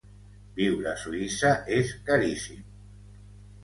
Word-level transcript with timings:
Viure 0.59 0.87
a 0.93 0.95
Suïssa 1.03 1.53
és 1.79 1.95
caríssim. 2.11 2.69